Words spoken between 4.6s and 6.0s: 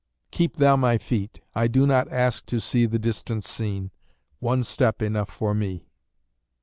step enough for me.